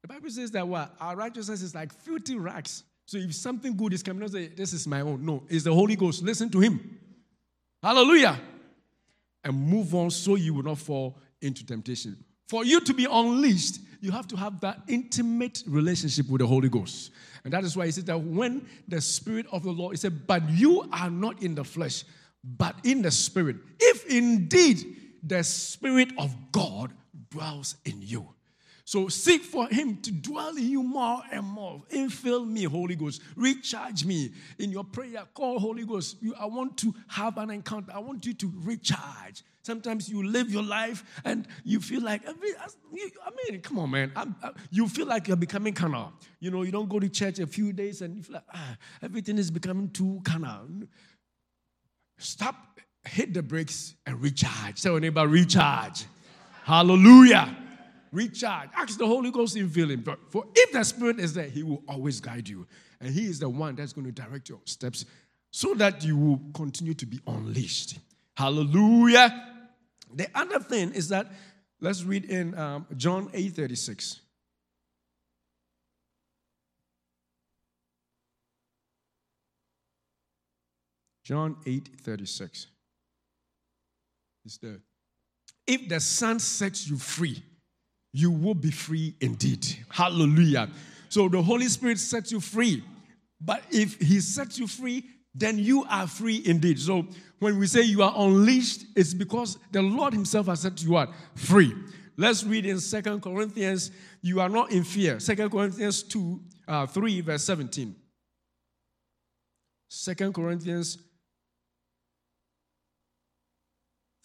[0.01, 0.95] the Bible says that what?
[0.99, 2.83] Our righteousness is like filthy rags.
[3.05, 5.25] So if something good is coming, don't say, This is my own.
[5.25, 6.23] No, it's the Holy Ghost.
[6.23, 6.99] Listen to Him.
[7.81, 8.39] Hallelujah.
[9.43, 12.17] And move on so you will not fall into temptation.
[12.47, 16.69] For you to be unleashed, you have to have that intimate relationship with the Holy
[16.69, 17.11] Ghost.
[17.43, 20.25] And that is why he says that when the Spirit of the Lord, he said,
[20.25, 22.03] But you are not in the flesh,
[22.43, 23.57] but in the Spirit.
[23.79, 24.83] If indeed
[25.23, 26.91] the Spirit of God
[27.29, 28.27] dwells in you.
[28.87, 31.81] So seek for Him to dwell in you more and more.
[31.89, 33.19] Infill me, Holy Ghost.
[33.35, 35.23] Recharge me in your prayer.
[35.33, 36.17] Call Holy Ghost.
[36.21, 37.91] You, I want to have an encounter.
[37.91, 39.43] I want you to recharge.
[39.63, 42.33] Sometimes you live your life and you feel like, I
[43.49, 44.11] mean, come on, man.
[44.15, 44.27] I,
[44.69, 47.73] you feel like you're becoming of, you know, you don't go to church a few
[47.73, 50.87] days and you feel like, ah, everything is becoming too of.
[52.19, 54.85] Stop, hit the brakes, and recharge.
[54.85, 56.05] Your neighbor, recharge.
[56.63, 57.64] Hallelujah
[58.15, 58.69] recharge.
[58.75, 60.03] Ask the Holy Ghost in feeling.
[60.29, 62.65] For if the Spirit is there, He will always guide you.
[62.99, 65.05] And He is the one that's going to direct your steps
[65.51, 67.99] so that you will continue to be unleashed.
[68.35, 69.53] Hallelujah.
[70.13, 71.31] The other thing is that,
[71.79, 74.21] let's read in um, John 8 36.
[81.23, 82.67] John 8 36.
[84.45, 84.79] Is there.
[85.65, 87.41] If the Son sets you free,
[88.15, 89.67] you will be free indeed.
[89.89, 90.69] Hallelujah.
[91.09, 92.81] So the Holy Spirit sets you free.
[93.41, 96.79] But if He sets you free, then you are free indeed.
[96.79, 97.05] So
[97.39, 101.09] when we say you are unleashed, it's because the Lord Himself has set you what?
[101.35, 101.73] Free.
[102.15, 103.91] Let's read in Second Corinthians.
[104.21, 105.19] You are not in fear.
[105.19, 107.93] Second Corinthians 2, uh, 3, verse 17.
[109.89, 110.97] Second Corinthians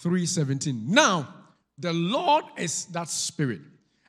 [0.01, 0.85] 3 17.
[0.87, 1.35] Now,
[1.77, 3.61] the Lord is that spirit.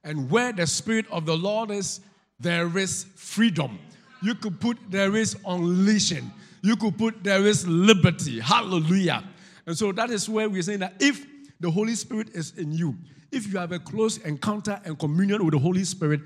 [0.03, 2.01] And where the Spirit of the Lord is,
[2.39, 3.79] there is freedom.
[4.21, 6.31] You could put there is unleashing.
[6.61, 8.39] You could put there is liberty.
[8.39, 9.23] Hallelujah.
[9.65, 11.25] And so that is where we're saying that if
[11.59, 12.95] the Holy Spirit is in you,
[13.31, 16.21] if you have a close encounter and communion with the Holy Spirit,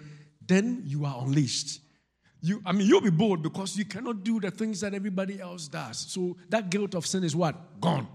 [0.45, 1.81] then you are unleashed.
[2.41, 5.67] You, I mean, you'll be bold because you cannot do the things that everybody else
[5.67, 5.97] does.
[5.97, 7.81] So that guilt of sin is what?
[7.81, 8.07] Gone.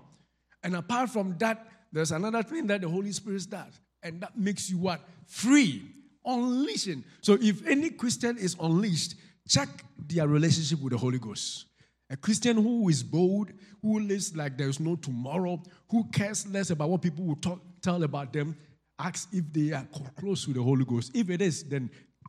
[0.62, 4.71] And apart from that, there's another thing that the Holy Spirit does and that makes
[4.71, 5.01] you what?
[5.27, 5.83] Free,
[6.25, 7.05] unleashing.
[7.21, 9.15] So if any Christian is unleashed,
[9.49, 9.69] check
[10.09, 11.67] their relationship with the Holy Ghost.
[12.11, 16.71] A Christian who is bold, who lives like there is no tomorrow, who cares less
[16.71, 18.57] about what people will talk, tell about them,
[18.99, 19.87] ask if they are
[20.19, 21.13] close to the Holy Ghost.
[21.15, 21.89] If it is, then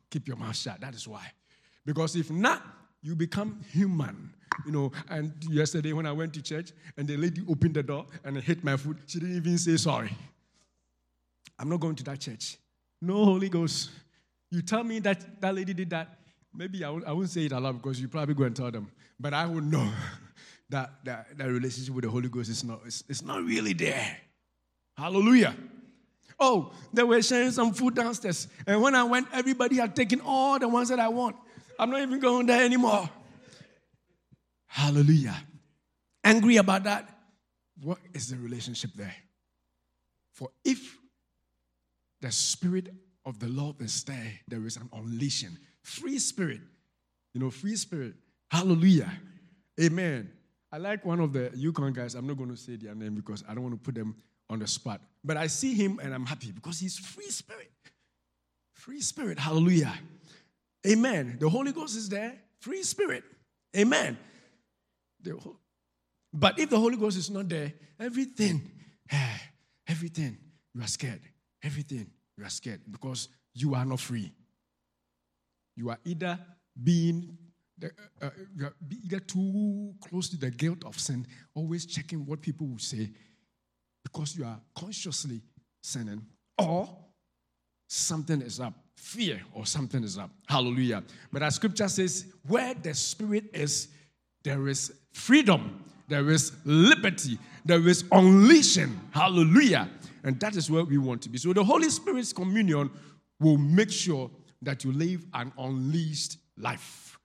[0.09, 0.79] keep your mouth shut.
[0.81, 1.25] That is why.
[1.85, 2.63] Because if not,
[3.01, 4.33] you become human.
[4.65, 8.05] You know, and yesterday when I went to church and the lady opened the door
[8.23, 10.11] and hit my foot, she didn't even say sorry.
[11.61, 12.57] I'm not going to that church.
[12.99, 13.91] No Holy Ghost.
[14.49, 16.17] You tell me that that lady did that.
[16.51, 18.91] Maybe I, won't say it aloud because you probably go and tell them.
[19.19, 19.87] But I will know
[20.69, 24.17] that, that that relationship with the Holy Ghost is not, it's, it's not really there.
[24.97, 25.55] Hallelujah.
[26.39, 28.47] Oh, they were sharing some food downstairs.
[28.65, 31.35] And when I went, everybody had taken all the ones that I want.
[31.77, 33.07] I'm not even going there anymore.
[34.65, 35.35] Hallelujah.
[36.23, 37.07] Angry about that.
[37.83, 39.15] What is the relationship there?
[40.33, 40.97] For if
[42.21, 42.93] the Spirit
[43.25, 45.57] of the Lord is there, there is an unleashing.
[45.83, 46.61] Free spirit.
[47.33, 48.13] You know, free spirit.
[48.49, 49.11] Hallelujah.
[49.79, 50.31] Amen.
[50.71, 52.15] I like one of the Yukon guys.
[52.15, 54.15] I'm not going to say their name because I don't want to put them
[54.49, 55.01] on the spot.
[55.23, 57.71] But I see him and I'm happy because he's free spirit.
[58.73, 59.39] Free spirit.
[59.39, 59.93] Hallelujah.
[60.87, 61.37] Amen.
[61.39, 62.35] The Holy Ghost is there.
[62.59, 63.23] Free spirit.
[63.75, 64.17] Amen.
[66.33, 68.61] but if the Holy Ghost is not there, everything,
[69.87, 70.37] everything,
[70.73, 71.21] you are scared
[71.63, 74.31] everything, you are scared because you are not free.
[75.75, 76.39] You are either
[76.81, 77.37] being
[77.77, 78.73] the, uh, you are
[79.05, 83.09] either too close to the guilt of sin, always checking what people will say
[84.03, 85.41] because you are consciously
[85.81, 86.21] sinning,
[86.57, 86.89] or
[87.87, 88.73] something is up.
[88.95, 90.29] Fear or something is up.
[90.47, 91.03] Hallelujah.
[91.31, 93.87] But as scripture says, where the Spirit is,
[94.43, 98.99] there is freedom, there is liberty, there is unleashing.
[99.11, 99.89] Hallelujah.
[100.23, 101.37] And that is where we want to be.
[101.37, 102.91] So the Holy Spirit's communion
[103.39, 104.29] will make sure
[104.61, 107.17] that you live an unleashed life.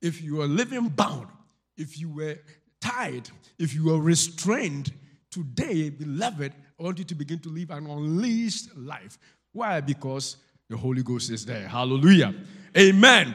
[0.00, 1.28] If you are living bound,
[1.76, 2.38] if you were
[2.80, 4.92] tied, if you were restrained,
[5.30, 9.18] today, beloved, I want you to begin to live an unleashed life.
[9.52, 9.80] Why?
[9.80, 10.36] Because
[10.68, 11.66] the Holy Ghost is there.
[11.66, 12.34] Hallelujah.
[12.76, 13.34] Amen.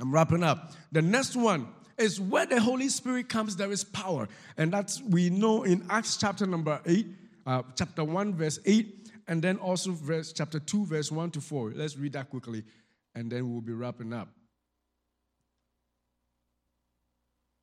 [0.00, 0.72] I'm wrapping up.
[0.92, 4.28] The next one is where the Holy Spirit comes, there is power.
[4.56, 7.06] And that's, we know in Acts chapter number 8,
[7.48, 11.72] uh, chapter 1, verse 8, and then also verse chapter 2, verse 1 to 4.
[11.74, 12.62] Let's read that quickly,
[13.14, 14.28] and then we'll be wrapping up.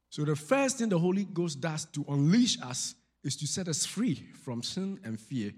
[0.10, 3.86] So, the first thing the Holy Ghost does to unleash us is to set us
[3.86, 5.52] free from sin and fear.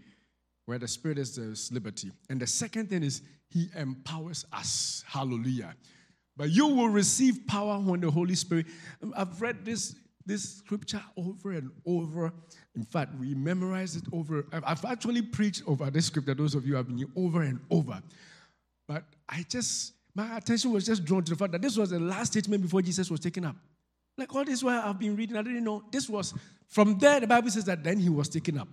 [0.65, 2.11] Where the Spirit is, there's liberty.
[2.29, 5.05] And the second thing is, He empowers us.
[5.07, 5.73] Hallelujah.
[6.35, 8.65] But you will receive power when the Holy Spirit.
[9.15, 9.95] I've read this,
[10.27, 12.33] this scripture over and over.
[12.75, 14.45] In fact, we memorize it over.
[14.51, 18.01] I've actually preached over this scripture, those of you have been here, over and over.
[18.87, 21.99] But I just, my attention was just drawn to the fact that this was the
[21.99, 23.55] last statement before Jesus was taken up.
[24.17, 25.83] Like all this while I've been reading, I didn't know.
[25.91, 26.33] This was
[26.67, 28.67] from there, the Bible says that then he was taken up.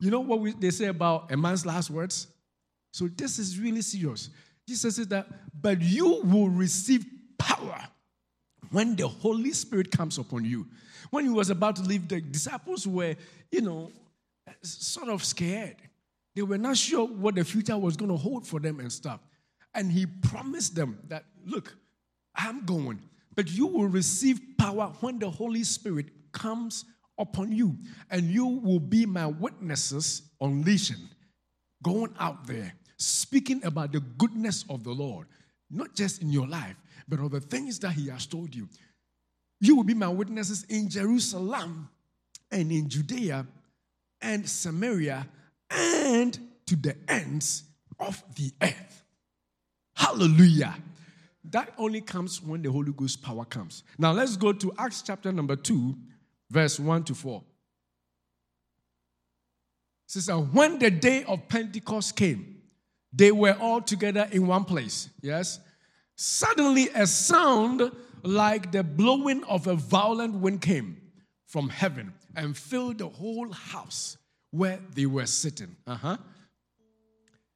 [0.00, 2.28] You know what we, they say about a man's last words?
[2.92, 4.30] So this is really serious.
[4.68, 5.26] Jesus says that,
[5.60, 7.04] but you will receive
[7.38, 7.88] power
[8.70, 10.66] when the Holy Spirit comes upon you.
[11.10, 13.16] When he was about to leave, the disciples were,
[13.50, 13.90] you know,
[14.62, 15.76] sort of scared.
[16.34, 19.20] They were not sure what the future was going to hold for them and stuff.
[19.74, 21.76] And he promised them that, look,
[22.34, 23.00] I'm going,
[23.34, 26.84] but you will receive power when the Holy Spirit comes
[27.18, 27.76] upon you,
[28.10, 31.08] and you will be my witnesses, unleashing,
[31.82, 35.26] going out there, speaking about the goodness of the Lord,
[35.70, 36.76] not just in your life,
[37.08, 38.68] but of the things that He has told you.
[39.60, 41.88] You will be my witnesses in Jerusalem
[42.50, 43.46] and in Judea
[44.20, 45.26] and Samaria
[45.70, 47.64] and to the ends
[47.98, 49.04] of the earth.
[49.94, 50.76] Hallelujah.
[51.44, 53.82] That only comes when the Holy Ghost power comes.
[53.98, 55.96] Now let's go to Acts chapter number 2,
[56.50, 57.42] verse 1 to 4.
[60.06, 62.62] It says, When the day of Pentecost came,
[63.12, 65.08] they were all together in one place.
[65.20, 65.60] Yes?
[66.20, 67.92] Suddenly, a sound
[68.24, 71.00] like the blowing of a violent wind came
[71.46, 74.18] from heaven and filled the whole house
[74.50, 75.76] where they were sitting.
[75.86, 76.16] Uh-huh.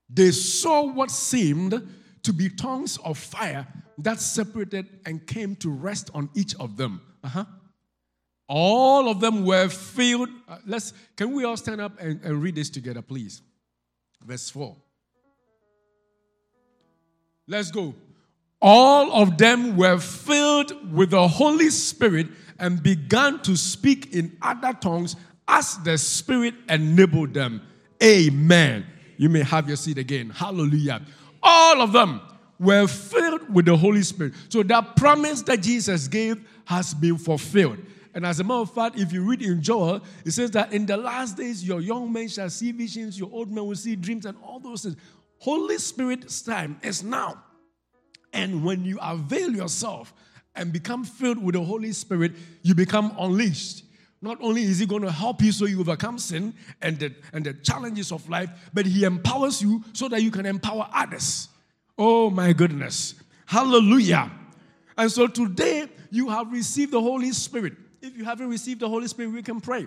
[0.09, 1.89] They saw what seemed
[2.23, 3.67] to be tongues of fire
[3.99, 7.01] that separated and came to rest on each of them.
[7.25, 7.45] Uh-huh.
[8.47, 10.29] All of them were filled.
[10.47, 13.43] Uh, let's can we all stand up and, and read this together, please?
[14.25, 14.77] Verse 4.
[17.49, 17.93] Let's go.
[18.65, 22.29] All of them were filled with the Holy Spirit
[22.61, 25.17] and began to speak in other tongues
[25.49, 27.61] as the Spirit enabled them.
[28.01, 28.87] Amen.
[29.17, 30.31] You may have your seat again.
[30.31, 31.03] Hallelujah.
[31.43, 32.21] All of them
[32.61, 34.35] were filled with the Holy Spirit.
[34.49, 37.79] So that promise that Jesus gave has been fulfilled.
[38.15, 40.87] And as a matter of fact, if you read in Joel, it says that in
[40.87, 44.25] the last days, your young men shall see visions, your old men will see dreams,
[44.25, 44.97] and all those things.
[45.39, 47.43] Holy Spirit's time is now.
[48.33, 50.13] And when you avail yourself
[50.55, 53.85] and become filled with the Holy Spirit, you become unleashed.
[54.21, 57.45] Not only is He going to help you so you overcome sin and the, and
[57.45, 61.49] the challenges of life, but He empowers you so that you can empower others.
[61.99, 63.15] Oh my goodness.
[63.47, 64.31] Hallelujah.
[64.97, 67.75] And so today you have received the Holy Spirit.
[68.01, 69.87] If you haven't received the Holy Spirit, we can pray.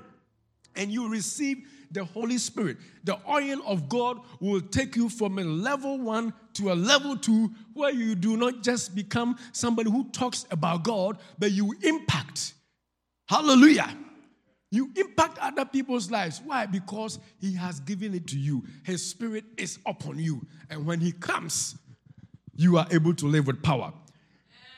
[0.76, 2.78] And you receive the Holy Spirit.
[3.04, 7.52] The oil of God will take you from a level one to a level two
[7.74, 12.54] where you do not just become somebody who talks about God, but you impact.
[13.28, 13.90] Hallelujah.
[14.72, 16.42] You impact other people's lives.
[16.44, 16.66] Why?
[16.66, 18.64] Because He has given it to you.
[18.84, 20.46] His Spirit is upon you.
[20.70, 21.78] And when He comes,
[22.56, 23.94] you are able to live with power.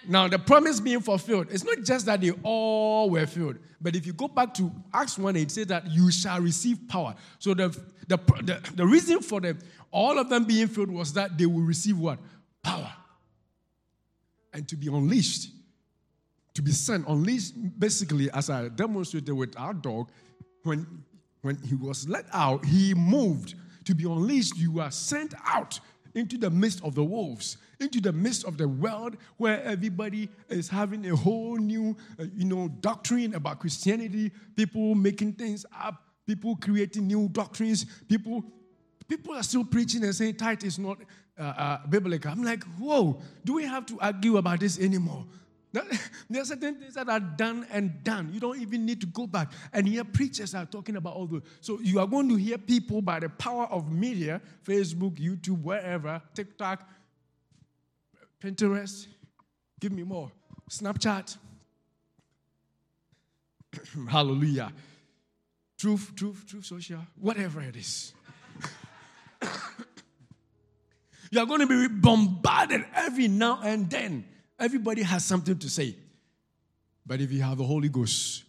[0.07, 4.05] Now, the promise being fulfilled, it's not just that they all were filled, but if
[4.05, 7.15] you go back to Acts 1, it says that you shall receive power.
[7.39, 7.69] So the,
[8.07, 9.59] the, the, the reason for them,
[9.91, 12.19] all of them being filled was that they will receive what?
[12.63, 12.91] Power.
[14.53, 15.51] And to be unleashed,
[16.53, 20.09] to be sent, unleashed, basically, as I demonstrated with our dog,
[20.63, 21.03] when,
[21.41, 23.55] when he was let out, he moved.
[23.85, 25.79] To be unleashed, you are sent out
[26.17, 30.67] into the midst of the wolves, into the midst of the world where everybody is
[30.67, 36.55] having a whole new, uh, you know, doctrine about Christianity, people making things up, people
[36.55, 38.43] creating new doctrines, people
[39.07, 40.97] people are still preaching and saying tithe is not
[41.39, 42.31] uh, uh, biblical.
[42.31, 45.25] I'm like, whoa, do we have to argue about this anymore?
[46.29, 48.31] There are certain things that are done and done.
[48.33, 49.51] You don't even need to go back.
[49.73, 51.43] And here preachers are talking about all those.
[51.61, 56.21] So you are going to hear people by the power of media, Facebook, YouTube, wherever,
[56.33, 56.87] TikTok,
[58.41, 59.07] Pinterest,
[59.79, 60.31] give me more,
[60.69, 61.37] Snapchat.
[64.09, 64.71] Hallelujah.
[65.77, 68.13] Truth, truth, truth, social, whatever it is.
[71.31, 74.25] you are going to be bombarded every now and then
[74.59, 75.95] Everybody has something to say.
[77.05, 78.43] But if you have the Holy Ghost,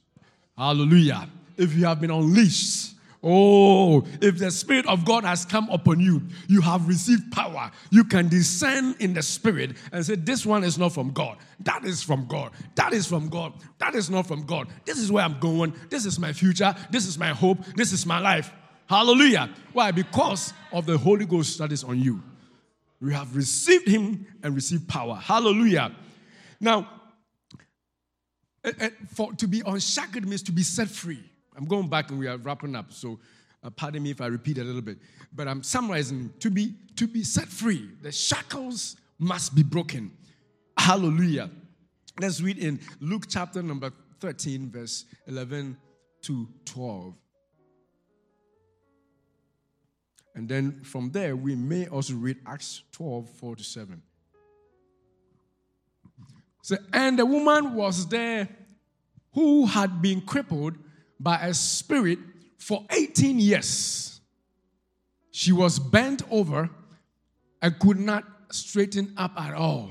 [0.56, 6.00] hallelujah, if you have been unleashed, oh, if the Spirit of God has come upon
[6.00, 7.70] you, you have received power.
[7.90, 11.36] You can discern in the Spirit and say, This one is not from God.
[11.61, 12.52] That is from God.
[12.74, 13.52] That is from God.
[13.78, 14.68] That is not from God.
[14.84, 15.74] This is where I'm going.
[15.88, 16.74] This is my future.
[16.90, 17.59] This is my hope.
[17.76, 18.50] This is my life.
[18.88, 19.50] Hallelujah.
[19.72, 19.92] Why?
[19.92, 22.22] Because of the Holy Ghost that is on you.
[23.01, 25.14] We have received him and received power.
[25.14, 25.94] Hallelujah.
[26.61, 26.88] Now,
[28.64, 31.22] eh, eh, for to be unshackled means to be set free.
[31.57, 33.18] I'm going back and we are wrapping up, so
[33.62, 34.99] uh, pardon me if I repeat a little bit.
[35.32, 37.90] But I'm summarizing to be to be set free.
[38.03, 40.12] The shackles must be broken.
[40.76, 41.51] Hallelujah.
[42.20, 45.76] Let's read in Luke chapter number 13, verse 11
[46.22, 47.14] to 12.
[50.39, 54.01] And then from there, we may also read Acts 12, 4 to 7.
[56.62, 58.49] So, and the woman was there
[59.32, 60.74] who had been crippled
[61.18, 62.20] by a spirit
[62.57, 64.20] for 18 years.
[65.32, 66.70] She was bent over
[67.61, 68.22] and could not
[68.53, 69.91] straighten up at all.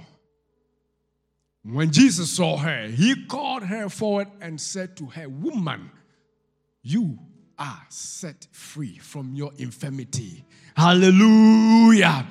[1.63, 5.91] When Jesus saw her, he called her forward and said to her, Woman,
[6.83, 7.19] you
[7.59, 10.45] are set free from your infirmity.
[10.75, 12.25] Hallelujah.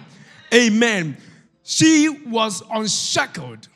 [0.55, 1.16] Amen.
[1.62, 3.68] She was unshackled.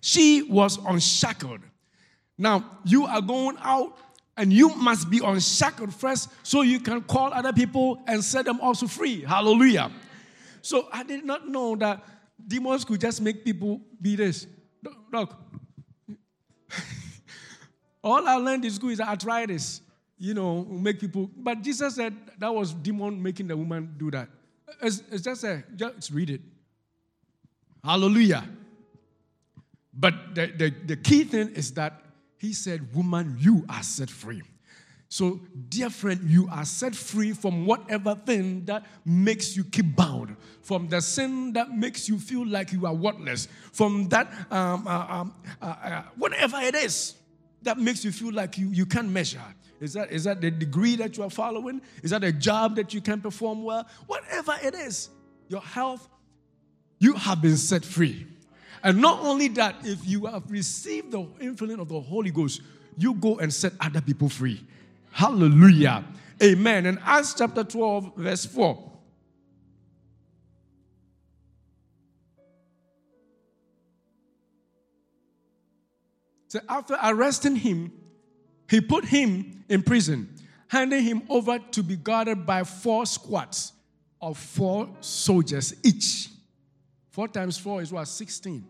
[0.00, 1.60] She was unshackled.
[2.38, 3.96] Now, you are going out
[4.36, 8.60] and you must be unshackled first so you can call other people and set them
[8.60, 9.20] also free.
[9.20, 9.90] Hallelujah.
[10.62, 12.02] So I did not know that
[12.48, 14.46] demons could just make people be this.
[15.12, 15.36] Look,
[18.02, 19.82] all I learned in school is arthritis
[20.22, 21.28] you know, make people.
[21.36, 24.28] But Jesus said that was demon making the woman do that.
[24.80, 26.40] It's, it's just a, just read it.
[27.82, 28.48] Hallelujah.
[29.92, 32.04] But the, the, the key thing is that
[32.38, 34.42] he said, Woman, you are set free.
[35.08, 40.36] So, dear friend, you are set free from whatever thing that makes you keep bound,
[40.62, 45.06] from the sin that makes you feel like you are worthless, from that, um, uh,
[45.08, 47.16] um, uh, uh, whatever it is
[47.62, 49.42] that makes you feel like you, you can't measure.
[49.82, 51.82] Is that, is that the degree that you are following?
[52.04, 53.84] Is that a job that you can perform well?
[54.06, 55.10] Whatever it is,
[55.48, 56.08] your health,
[57.00, 58.28] you have been set free.
[58.84, 62.60] And not only that, if you have received the infilling of the Holy Ghost,
[62.96, 64.64] you go and set other people free.
[65.10, 66.04] Hallelujah.
[66.40, 66.86] Amen.
[66.86, 68.90] And Acts chapter 12, verse 4.
[76.46, 77.90] So after arresting him,
[78.72, 80.34] he put him in prison,
[80.66, 83.74] handing him over to be guarded by four squads
[84.18, 86.30] of four soldiers each.
[87.10, 88.08] Four times four is what?
[88.08, 88.64] 16.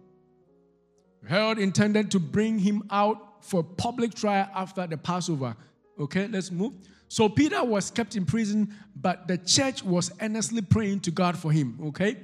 [1.29, 5.55] Herod intended to bring him out for public trial after the Passover.
[6.01, 6.73] Okay, let's move.
[7.07, 11.53] So Peter was kept in prison, but the church was earnestly praying to God for
[11.53, 11.79] him.
[11.81, 12.17] Okay?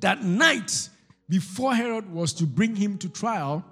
[0.00, 0.88] That night,
[1.28, 3.64] before Herod was to bring him to trial,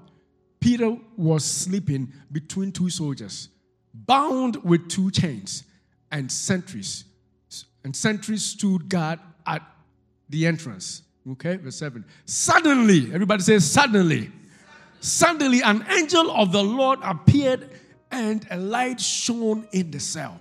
[0.62, 3.48] Peter was sleeping between two soldiers,
[3.92, 5.64] bound with two chains,
[6.12, 7.04] and sentries.
[7.84, 9.60] And sentries stood guard at
[10.28, 11.02] the entrance.
[11.32, 12.04] Okay, verse 7.
[12.26, 14.30] Suddenly, everybody says, suddenly.
[15.00, 17.68] Suddenly, an angel of the Lord appeared
[18.12, 20.38] and a light shone in the cell.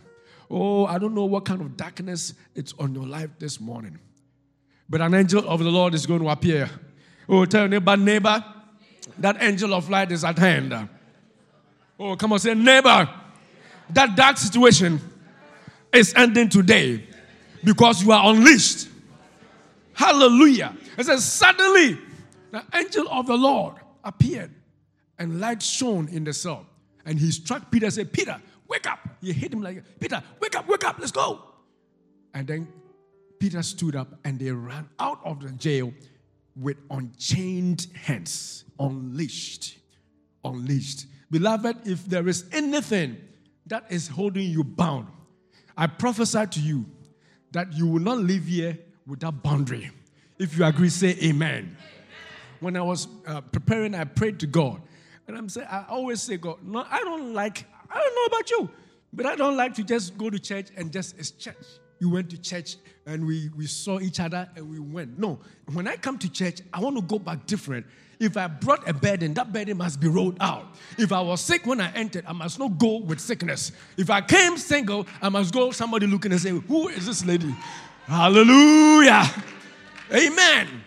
[0.51, 3.97] Oh, I don't know what kind of darkness it's on your life this morning.
[4.87, 6.69] But an angel of the Lord is going to appear.
[7.27, 8.43] Oh, tell your neighbor, neighbor,
[9.21, 10.89] that angel of light is at hand.
[11.99, 13.09] Oh, come on, say, neighbor,
[13.91, 14.99] that dark situation
[15.93, 17.03] is ending today
[17.63, 18.87] because you are unleashed.
[19.93, 20.75] Hallelujah.
[20.97, 21.97] It says, suddenly
[22.51, 24.51] the angel of the Lord appeared
[25.19, 26.65] and light shone in the cell.
[27.05, 28.99] And he struck Peter and said, Peter, wake up.
[29.21, 31.43] He hit him like, Peter, wake up, wake up, let's go.
[32.33, 32.67] And then
[33.39, 35.93] Peter stood up and they ran out of the jail
[36.55, 39.77] with unchained hands, unleashed.
[40.43, 41.05] Unleashed.
[41.29, 43.17] Beloved, if there is anything
[43.67, 45.07] that is holding you bound,
[45.77, 46.85] I prophesy to you
[47.51, 48.77] that you will not live here
[49.07, 49.91] without boundary.
[50.37, 51.77] If you agree, say amen.
[52.59, 54.81] When I was uh, preparing, I prayed to God.
[55.27, 58.49] And I'm saying, I always say, God, no, I don't like, I don't know about
[58.49, 58.69] you,
[59.13, 61.55] but I don't like to just go to church and just, it's church.
[62.01, 65.19] You went to church and we, we saw each other and we went.
[65.19, 65.39] No,
[65.71, 67.85] when I come to church, I want to go back different.
[68.19, 70.65] If I brought a burden, that burden must be rolled out.
[70.97, 73.71] If I was sick when I entered, I must not go with sickness.
[73.97, 77.55] If I came single, I must go somebody looking and say, Who is this lady?
[78.07, 79.29] Hallelujah.
[80.11, 80.83] Amen.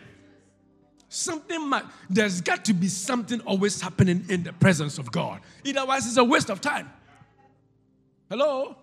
[1.08, 1.72] Something
[2.10, 5.42] there's got to be something always happening in the presence of God.
[5.64, 6.90] Otherwise, it's a waste of time.
[8.28, 8.78] Hello?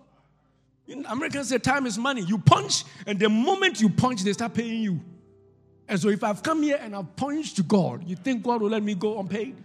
[0.88, 2.22] In Americans say time is money.
[2.22, 5.00] You punch, and the moment you punch, they start paying you.
[5.88, 8.82] And so if I've come here and I've punched God, you think God will let
[8.82, 9.56] me go unpaid?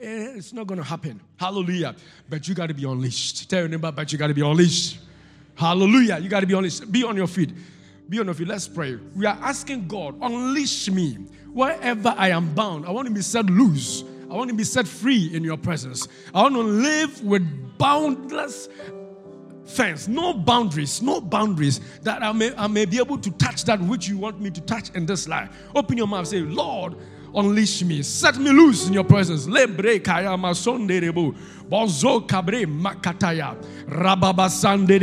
[0.00, 1.20] Eh, it's not going to happen.
[1.36, 1.96] Hallelujah.
[2.28, 3.50] But you got to be unleashed.
[3.50, 5.00] Tell your neighbor, but you got to be unleashed.
[5.56, 6.18] Hallelujah.
[6.18, 6.90] You got to be unleashed.
[6.90, 7.50] Be on your feet.
[8.08, 8.46] Be on your feet.
[8.46, 8.96] Let's pray.
[9.16, 11.14] We are asking God, unleash me.
[11.52, 14.04] Wherever I am bound, I want to be set loose.
[14.30, 16.06] I want to be set free in your presence.
[16.32, 18.68] I want to live with boundless
[19.68, 23.80] fence, no boundaries, no boundaries that I may, I may be able to touch that
[23.80, 25.50] which you want me to touch in this life.
[25.74, 26.96] Open your mouth, say, Lord,
[27.34, 29.46] unleash me, set me loose in your presence.